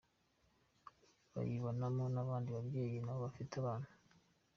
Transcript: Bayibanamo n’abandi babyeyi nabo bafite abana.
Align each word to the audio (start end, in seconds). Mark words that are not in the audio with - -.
Bayibanamo 1.33 2.03
n’abandi 2.13 2.49
babyeyi 2.57 2.97
nabo 3.01 3.19
bafite 3.25 3.53
abana. 3.61 3.87